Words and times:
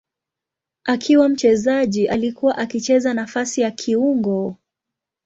Akiwa 0.83 1.29
mchezaji 1.29 2.07
alikuwa 2.07 2.57
akicheza 2.57 3.13
nafasi 3.13 3.61
ya 3.61 3.71
kiungo. 3.71 4.55